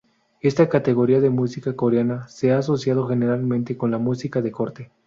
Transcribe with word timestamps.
Esta 0.41 0.67
categoría 0.67 1.21
de 1.21 1.29
música 1.29 1.75
coreana 1.75 2.27
se 2.27 2.51
ha 2.51 2.57
asociado 2.57 3.05
generalmente 3.05 3.77
con 3.77 3.91
la 3.91 3.99
música 3.99 4.41
de 4.41 4.51
corte. 4.51 4.91